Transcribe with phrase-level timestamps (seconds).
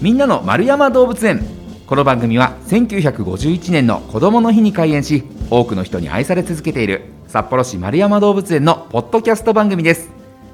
[0.00, 1.44] みんなの丸山動物園。
[1.88, 10.10] この番組は1951年の子どもの日に開園し多くの人に愛され続けている札幌市丸山動物園のポッドキャスト番組です。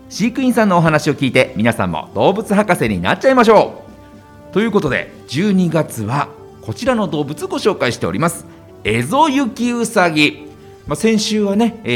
[0.09, 3.85] 飼育員さんのお話を聞いて皆さんも動物博士になっちゃいましょ
[4.51, 4.55] う。
[4.55, 6.29] ということで12月は
[6.63, 8.47] こちらの動物ご紹介しております。
[8.83, 10.44] エゾユキウサギ。
[10.87, 11.91] まあ、先週はね、え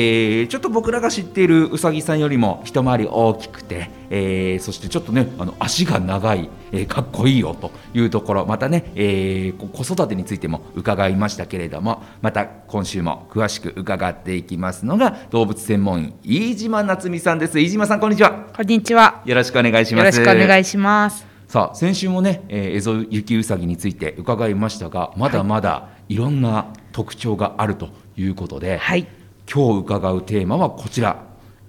[0.45, 17.61] ー、ちょっと僕らが知っているうさぎさんよりも一回り大きくて、えー、そしてちょっとねあの足が長い、えー、かっこいいよというところまたね、えー、子育てについても伺いましたけれどもまた今週も詳しく伺っていきますのが動物専門員飯島夏美さんです。
[17.61, 18.47] 飯島さんこんにちは。
[18.57, 19.23] こんにちは。
[19.27, 20.19] よろしくお願いします。
[20.19, 21.27] よろしくお願いします。
[21.47, 29.07] さあ先週もね、えー、エゾユキウサギについて伺いましたがまだまだいろんな特徴があるということで、はい、
[29.53, 31.25] 今日伺うテーマはこちら。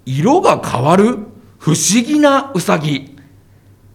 [0.06, 1.18] 色が変わる？
[1.60, 3.16] 不思議なウサギ。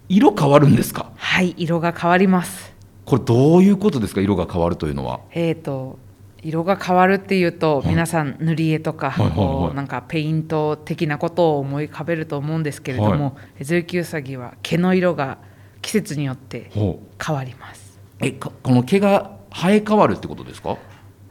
[0.09, 1.11] 色変わるんですか？
[1.17, 2.73] はい色が変わります。
[3.05, 4.21] これどういうことですか？
[4.21, 5.21] 色が変わるというのは。
[5.33, 5.99] えっ、ー、と
[6.43, 15.39] 色が変わるっていうと、はい、皆さん塗り絵とか、はいはいはい、なんかペイント的なことを思い浮かべると思うんですけれども、はい、エゾユキウサギは毛の色が
[15.81, 17.99] 季節によって変わります。
[18.21, 20.77] えこの毛が生え変わるってことですか？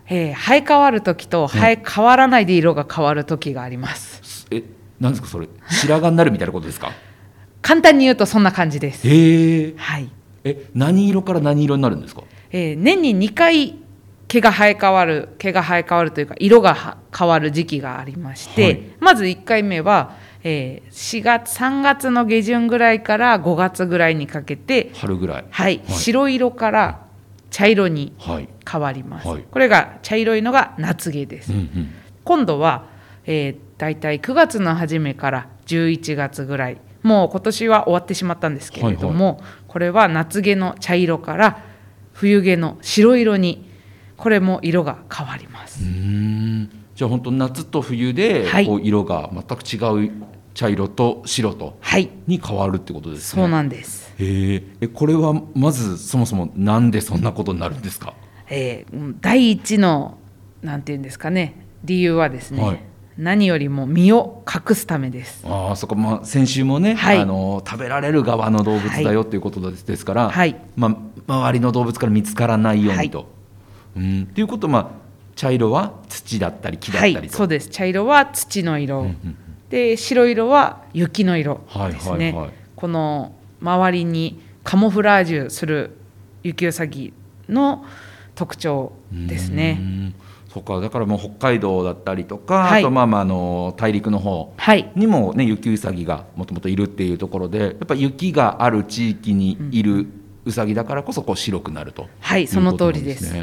[0.10, 4.46] えー、生え変わる時と生え変わらないで色が変わる時があります。
[4.52, 4.64] え、
[5.00, 6.92] なんですかそれ白髪になるみたいなことですか？
[7.62, 9.08] 簡単に言うとそんな感じです。
[9.08, 9.74] へえ。
[9.78, 10.10] はい。
[10.44, 12.24] え、何色から何色になるんですか？
[12.52, 13.76] えー、年に2回
[14.28, 27.03] 毛が生え変わる毛が生え変わるというか色が変わる時期がありまして、はい、まず1回目は、えー、4月3月の下旬ぐらいから5月ぐらいにかけて春ぐらい、はい、はい、白色から
[27.54, 32.88] 茶色に変わります、はい、これが茶色いのが夏毛です、うんうん、今度は、
[33.26, 41.64] えー、大体9月の初めから11月ぐらいもう今年は終わってしまったんですけれども、はいはい、これは夏毛の茶色から
[42.12, 43.70] 冬毛の白色に
[44.18, 45.84] これも色が変わります。
[45.84, 50.12] じゃあ本当夏と冬でこう色が全く違う
[50.54, 51.78] 茶色と白と
[52.28, 58.14] に変わるってことですね、そうなんですええこれはまずそもそもなんでそんなことになるんですか、
[58.50, 60.18] えー、第一の
[60.62, 62.80] なんていうんですかね理由はですね、はい、
[63.18, 65.46] 何よりも身を隠すためです。
[65.46, 70.98] ああ、そこまあ先週もね、はい、あの食べられる側の動物だよっていうことですから、はい、まあ
[71.28, 73.18] 周りの動物から見つからないようにと。
[73.20, 73.24] は
[73.98, 74.24] い、うん。
[74.24, 74.90] っていうことまあ
[75.36, 77.70] 茶色は土だったり木だったりそうです。
[77.70, 79.38] 茶色は土の色、うんうん、
[79.70, 81.82] で白色は雪の色ですね。
[81.82, 85.98] はいはいはい、この周りにカモフラージュする
[86.44, 87.14] ユキウサギ
[87.48, 87.86] の
[88.36, 90.14] 特徴ですね。
[90.50, 90.80] そっか。
[90.80, 94.54] だからもう北海道だったりとか、はい、あとまあまああの大陸の方
[94.96, 100.08] にもね、雪うさぎがもともといるっていうところでやっぱ雪がある地域にいる
[100.46, 103.34] うさぎだからこそこう白くなると、はい、その通りです。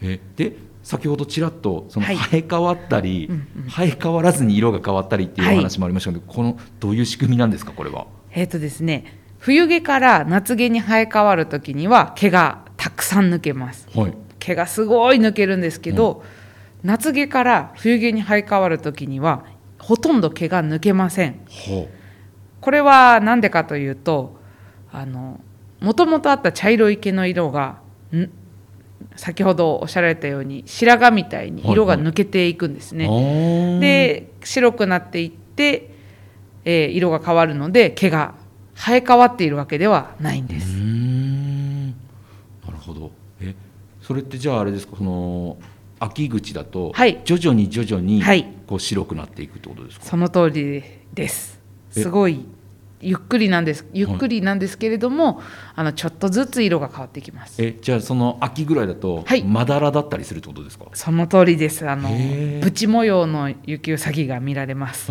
[0.00, 8.06] えで先ほどちらっとその生え変わったり、はい生え変わらずに色が変わったりっていう話もありましたけど、はい、このどういう仕組みなんですかこれは？
[8.30, 16.24] えっ、ー、とですね冬毛から夏毛に生え変わる時には毛がたくさん抜けます、はい、毛がすごい抜けるんですけど、
[16.82, 19.44] うん、夏毛から冬毛に生え変わる時には
[19.78, 21.38] ほとんど毛が抜けません、
[22.60, 24.36] これは何でかというと
[24.90, 25.40] あの
[25.78, 27.78] もともとあった茶色い毛の色が
[29.14, 33.06] 先ほどおっしゃられたように白髪みたいに色が抜けていくんですね。
[33.06, 35.94] はいはい、で白くなっていって、
[36.64, 38.34] えー、色が変わるので毛が
[38.76, 40.76] 生え変わっているわけではないんです。
[42.64, 43.10] なるほど。
[43.40, 43.54] え
[44.00, 45.56] それってじゃああれですかその
[45.98, 46.92] 秋口だと
[47.24, 48.22] 徐々に徐々に
[48.66, 51.58] こう白くなっていくってことですか、はい、その通りです。
[51.90, 52.44] すごい
[53.00, 55.44] ゆっくりなんですゆっくりなんですけれども、はい、
[55.76, 57.62] あのちょっとずつ色が変わってきます。
[57.62, 60.86] えじゃあその秋ぐらいだと、はい、まだらだったりするってことですか？
[60.94, 61.88] その通りです。
[61.88, 62.08] あの
[62.60, 65.10] ブチ模様の雪うさぎが見られます。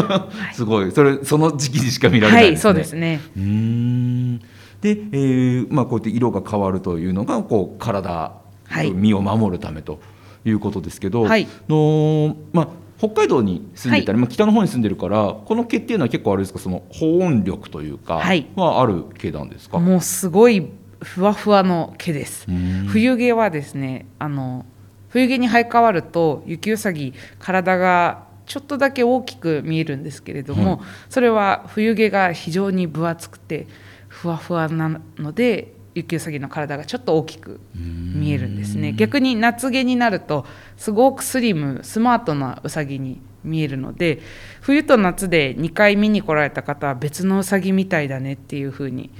[0.54, 0.92] すごい。
[0.92, 3.20] それその時期にしか見られない、ね、はいそうですね。
[3.36, 4.38] うん。
[4.38, 8.32] で、えーまあ、こうやって色が変わるというのがこう体、
[8.68, 10.00] はい、身を守るためと
[10.44, 12.68] いうことですけど、はい、のまあ
[12.98, 18.22] 北海道に住んでたり、はい、まあ、北の方に住んでるからこの毛っていうのは結構あれですかその保温力というか
[18.56, 20.70] はある毛なんですか、はい、もうすごい
[21.02, 22.46] ふわふわの毛です。
[22.88, 24.64] 冬毛はですねあの
[25.08, 33.66] 冬毛に生え変わると雪うさぎ体がちょっとだけ大きく見えるんですけれども、はい、それは冬毛が非常に分厚くて
[34.08, 38.92] ふわふわなので雪うさぎの体がちょっと大きく見えるんですね。
[38.92, 40.44] 逆に夏毛になると
[40.76, 44.20] すごくスリムスマートなうさぎに見えるので
[44.60, 49.10] 冬と夏で2回見に来られた方は別のうさぎみたいだねっていうふうに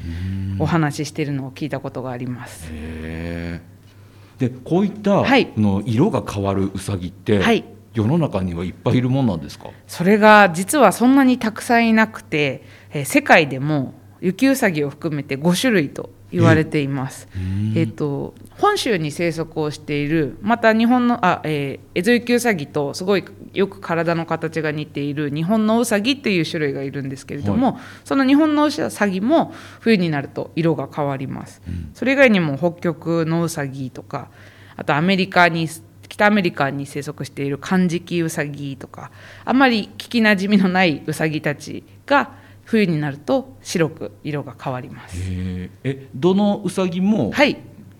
[0.59, 2.71] お話ししてるのを聞いたことがあります。
[4.39, 7.65] でこういった、はい、の色が変わるうさぎって、はい、
[7.95, 9.71] 世の中にはいっぱいいるもんなんですか？
[9.87, 12.63] それが実はそんなにたくさんいなくて、
[12.93, 17.29] えー、世界でも雪うさぎを含めて5種類と言われています。
[17.75, 31.63] えー、と本州に生息をしているまた日本のあ、えー、エゾユキウサギとすごいよく体の形が似ている日本のウサギっていう種類がいるんですけれども、はい、その日本のウサギも冬になると色が変わります。
[31.67, 34.29] うん、それ以外にも北極のウサギとか
[34.77, 35.69] あとアメリカに
[36.09, 39.11] 北アメリカに生息しているカンジキウサギとか
[39.45, 42.31] あんまり聞きなじみのないウサギたちが
[42.67, 45.17] 冬になると白く色が変わります。
[45.85, 47.33] えどのうさぎも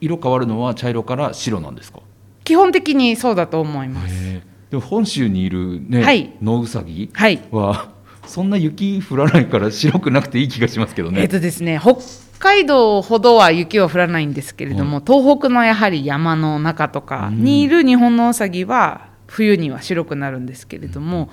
[0.01, 2.01] 色変わるのは茶色から白なんですか、
[2.45, 4.43] 基本的にそうだと思います。
[4.71, 7.11] でも本州にいるね、はい、野うさぎ
[7.53, 7.91] は、
[8.27, 11.21] そんな雪降らないから白くなくていい気がしますけどね。
[11.21, 11.99] えっとですね北
[12.41, 21.31] 海道ほどは雪は降らないんですけれども、はい、東北のやはり山の中とかにいる日本のうさぎは冬には白くなるんですけれども、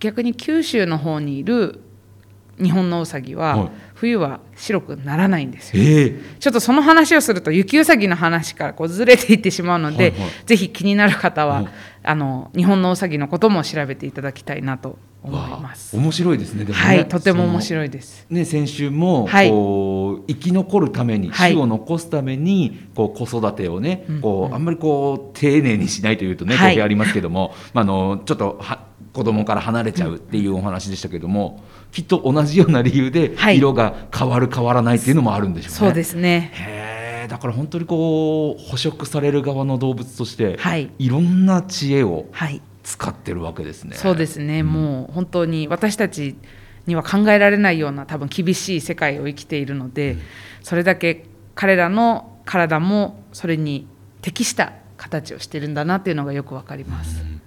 [0.00, 1.80] 逆に九州の方にいる
[2.60, 11.68] 日本のウサギは冬は白くならないんですよ、えー、ちょっとその話をすると雪うさぎの話からこうずれていってしまうので、はいはい、ぜひ気になる方は、
[12.02, 15.96] あの日本のウサギのことも調べていただきたいなと思います。
[15.96, 18.26] 面白いですね、ね、はいとても面白いです。
[18.30, 31.62] ね先週も、はい、こう生き残るために種を残すために、こう子育てをね、こうあんまりこう丁寧にしないというとね、語弊ありますけども、まあ、あのちょっとは子供から離れちゃうっていうお話でしたけども、
[31.92, 35.76] きっと同じような理由で色が変わる変わらないっていうのもあるんでしょうね。
[35.78, 36.50] そうですね。
[36.54, 42.26] へだから本当にこう捕食される側の動物として、はい、いろんな知恵を
[42.82, 43.96] 使ってるわけですね。
[43.96, 46.36] そうですね、うん、もう本当に私たち
[46.86, 50.20] には考えられないような多分厳しい世界を生きているので、うん、
[50.62, 53.86] それだけ彼らの体もそれに
[54.22, 57.20] 適した形をしてるんだなっていうのがよくわかります。
[57.20, 57.42] うん、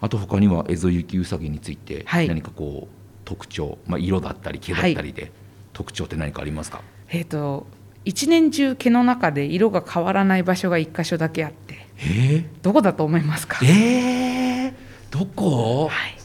[0.00, 5.32] あと他にはエゾユキウサギについて何かこう、特徴、まあ、色だったり毛だったりで、はい、
[5.74, 6.80] 特徴って何かありますか、
[7.10, 7.66] えーと、
[8.06, 13.58] 一年中毛の中で色が変わらない場所が一箇所だけあってえー、どこだと思いますか？
[13.64, 14.72] えー、
[15.10, 16.16] どこ、はい、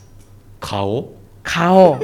[0.60, 1.16] 顔？
[1.44, 2.00] 顔。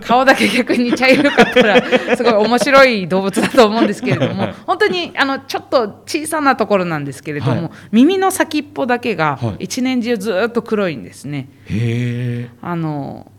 [0.00, 11.50] 顔だけ逆に茶色かったらすごい面白い動物だと思うんですけれども本当にあのちょっと小さなところなんですけれども、はい、耳の先っぽだけが一年中ずっと黒いんですね。
[11.66, 13.30] へあの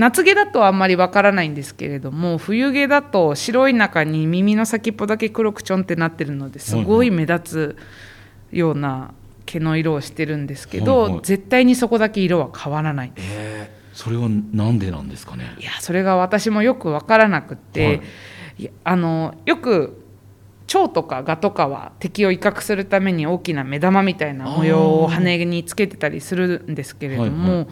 [0.00, 7.76] 夏毛だとあんまりわからないんですけれども冬毛だと白い中に耳の先っぽだけ黒くちょんってなってるのですごい目立
[8.50, 9.12] つような
[9.44, 13.28] 毛の色をしてるんですけど、はいはい、絶対にそこだけ色は変わらないんです。
[13.30, 15.54] えー、それはなんでなんですかね？
[15.58, 17.92] いやそれが私もよくわからなくて、は
[18.58, 20.02] い、あのよく
[20.66, 27.68] 蝶とか蛾とかは敵を威嚇するために大きな目玉みたいな模様を羽につけてたりするんですけれども、はいはい、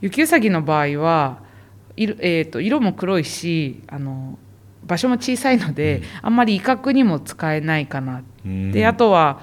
[0.00, 1.48] 雪うさぎの場合は
[1.96, 4.38] 色,、えーと、色も黒いしあの
[4.84, 9.40] 場所も小さいので、うん、あんまり威嚇にも使えないかな、うん、であとは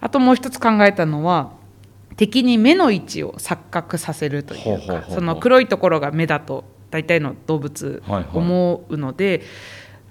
[0.00, 1.52] あともう一つ考えたのは
[2.16, 8.02] 敵に目の位置を錯覚させるというかその黒いところが目だと大体の動物
[8.34, 9.46] 思うので、はいはい、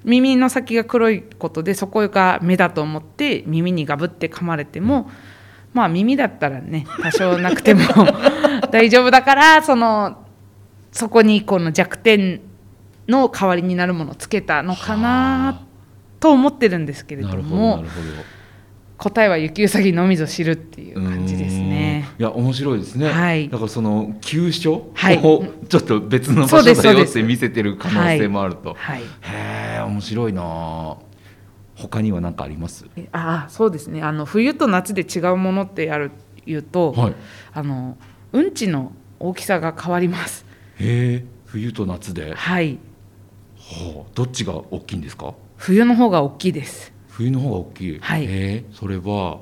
[0.05, 5.09] 耳の先が黒いことでそこが目だと思って耳にガブって噛まれても、
[5.73, 7.81] まあ耳だったらね多少なくても
[8.71, 10.28] 大丈夫だからその
[10.91, 12.41] そこにこの弱点
[13.07, 15.61] の代わりになるものをつけたのかな
[16.19, 17.83] と思ってるんですけれども
[18.97, 22.09] 答えは雪うさぎのみぞ知るっていう感じですね。
[22.19, 23.09] いや面白いですね。
[23.09, 28.75] はい、だからその急所をちょっと別の場所だよって見せてる可能性もあると。
[28.77, 29.05] はい、へ
[29.77, 30.97] え面白いな。
[31.75, 32.85] 他には何かあります？
[33.13, 34.01] あそうですね。
[34.01, 36.11] あの冬と夏で違うものってやる
[36.45, 37.15] 言うと、はい、
[37.53, 37.97] あの
[38.33, 40.45] うんちの大きさが変わります。
[40.79, 42.33] へえ冬と夏で？
[42.33, 42.79] はい。
[43.57, 45.33] はあどっちが大きいんですか？
[45.57, 46.91] 冬の方が大きいです。
[47.09, 47.99] 冬の方が大きい。
[47.99, 48.25] はい。
[48.27, 49.39] えそれは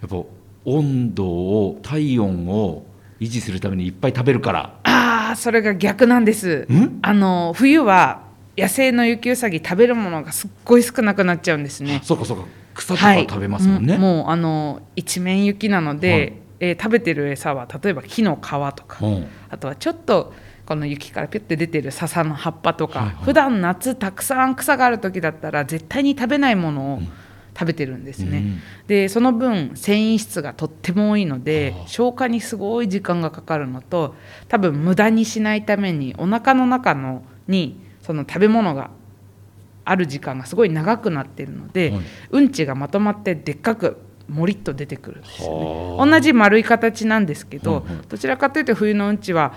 [0.00, 0.22] やっぱ
[0.64, 2.86] 温度を体温を
[3.20, 4.78] 維持するためにいっぱい食べるから。
[4.84, 6.66] ああそれが逆なんです。
[7.02, 8.22] あの冬は
[8.56, 12.00] 野生の雪うさぎ食べるものがすっごい少なくなっちゃうんですね。
[12.02, 12.44] そうかそうか。
[12.74, 20.32] 草とか食べますもんね、はい、もうあの一面雪なので、はい、えー、食べてる餌は例えば木の皮とか、うん、あとはちょっと
[20.68, 27.00] この雪からピュッて出てる笹の葉っぱとか、はいはい、普段夏たくさん草がある時だったら絶対に食べないものを
[27.58, 34.14] 食べてるんですね、うん、でその分繊維質がとっても多いので消化にすごい時間がかかるのと
[34.48, 38.90] 多分無駄にしないためにお腹の中のにその食べ物が
[39.86, 42.00] ある時間がすごい長くなってるので、はい、
[42.32, 43.96] うんちがまとまってでっかく
[44.28, 46.10] もりっと出てくるんですよね。
[46.10, 49.54] 同じ丸い形なんですけど、はいはい、どちらかというと冬のうんちは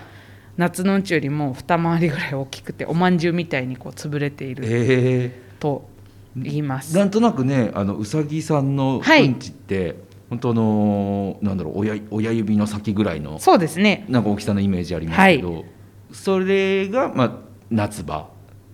[0.56, 5.88] 夏のうんちよりも二回りぐらい大きくておまんじゅうみたいにこう潰れていると
[6.36, 6.96] 言います。
[6.96, 9.94] なんとなくねあのうさぎさんのうんちって、はい、
[10.30, 14.04] 本当のなんだろう親親指の先ぐらいのそうですね。
[14.08, 15.64] なんか大きさのイメージありますけど、はい、
[16.12, 17.32] それがまあ
[17.70, 18.28] 夏場。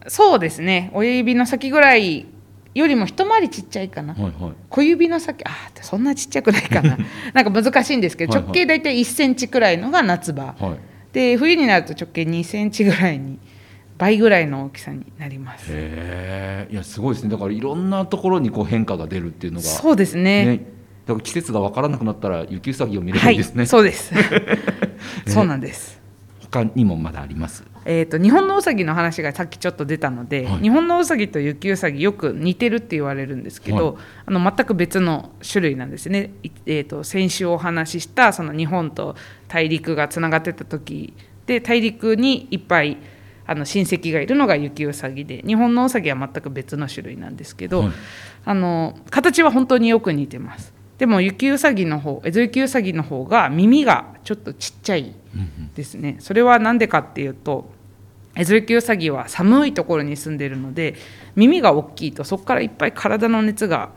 [0.08, 0.90] そうですね。
[0.94, 2.26] 親指の先ぐらい
[2.74, 5.50] よりも一回りちっちゃいかな、はいはい、小指の先あ
[5.82, 6.96] そんなちっちゃくないかな。
[7.34, 10.78] なんか難しいんですけど直径大体1センチくらいのが夏場、はい、
[11.12, 13.38] で冬になると直径2センチぐらいに
[13.96, 15.66] 倍ぐらいの大きさになります。
[15.68, 17.30] へえいやすごいですね。
[17.30, 20.56] だからいろんなところにこう変化が出るっていうのがそうですね、ね、
[21.06, 24.12] だから季節が分からなくなったら雪うさぎを見ればいいですね、はい、そうです。
[25.26, 25.97] そうなんです
[26.50, 27.64] 他にもまだあります？
[27.84, 36.32] えーと、日本のうさぎの話がさっきちょっと出たので、はい、日本のうさぎと雪うさぎよく似てるって言われるんですけど、はい、あの全く別の種類なんですね、
[36.66, 41.14] えーと、先週お話ししたその日本と大陸がつながってた時
[41.46, 42.98] で大陸にいっぱい
[43.46, 47.90] あの親戚がいるのが雪うさぎで日本のうさぎは全く別の種類なんですけど、はい、
[48.44, 50.74] あの形は本当によく似てます。
[50.98, 55.14] でも雪うさぎの方エゾ雪うさぎの方が耳がちょっとちっちゃい
[55.74, 57.70] ですね、それは何でかっていうと
[58.36, 60.94] エゾユキウサギは寒いところに住んでいるので
[61.34, 63.90] 耳が大きいとそこからいっぱい体の熱が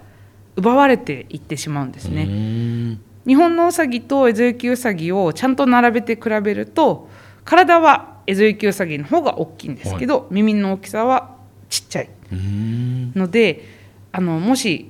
[0.55, 2.97] 奪われていってしまうんですね。
[3.25, 7.07] 日本のウサギとエゾユキウサギをちゃんと並べて比べると
[7.45, 11.35] 体はエゾユキウサギの方が大きいんですけど、はい、耳の大きさは
[11.69, 12.09] ちっちゃい。
[12.31, 13.63] ので
[14.11, 14.89] あのもし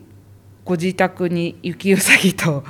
[0.63, 2.63] ご自宅に雪うさぎと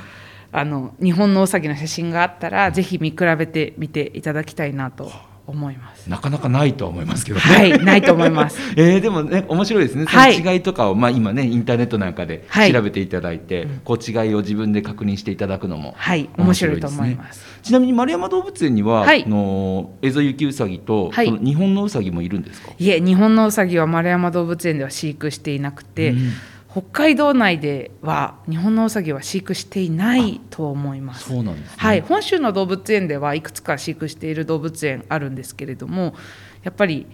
[0.52, 5.10] あの日本のうさぎの写真があったらぜひ見比べてみていただきたいなと
[5.46, 6.08] 思います。
[6.08, 7.42] なかなかないとは思いますけどね。
[7.44, 8.58] はいないと思います。
[8.76, 10.04] えー、でもね面白いですね。
[10.06, 17.44] その違いとかを、はい、まあ今ねインターネットなんかで調べていただいて、はい、こう違いを自分で確認していただくのもはい面白いと思います。
[17.62, 22.72] ちなみに丸山動物園には、はい、のエゾユキウサギと、はい、日本のウサギもいるんですか？
[22.78, 26.32] いえ日本のウサギは丸山動物園では飼育していなくて、うん
[26.72, 31.28] 北海道内では日本のウサギは飼育していないと思います。
[31.28, 36.14] そうなんです、ね、はい、本州の動物園ではいくつか飼育している動物園あるんですけれども、
[36.62, 37.06] やっぱり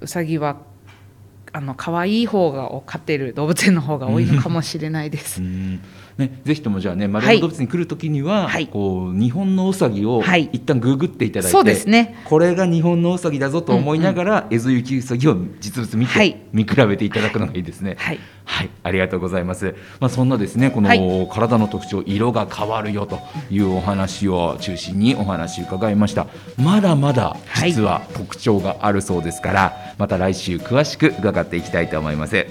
[0.00, 0.58] ウサギは
[1.54, 5.40] あの可愛い方がを飼っている動物園の方が多いのかもしれないです。
[6.18, 17.96] ね、ぜひともじゃあね丸山動物に来る時には、はい、こう日本のウサギを一旦ググっていただいて、そうですね、これが日本のウサギだぞと思いながら、うんうん、エゾユキウサギを実物見て、はい、見比べていただくのがいいですね。
[17.98, 18.18] はい、
[18.62, 19.74] はい、ありがとうございます。
[20.00, 23.18] まあそんなですねこの、体の特徴色が変わるよと
[23.50, 26.26] いうお話を中心にお話伺いました。
[26.56, 32.46] まだまだ実は特徴があるそうですから、また来週詳しく伺っていきたいと思います。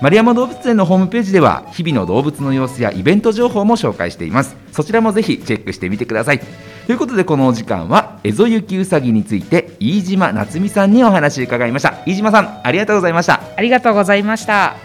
[0.00, 4.56] 丸山動物園のホームページでは日々の動物の様子やイベント情報も紹介しています。
[4.72, 6.40] そちらもぜひチェックしてみてください。
[6.86, 11.94] ということでこのお時間はエゾユキウサギについて飯島夏美さんにお話を伺いました。
[12.06, 13.40] 飯島さんありがとうございました。
[13.56, 14.83] ありがとうございました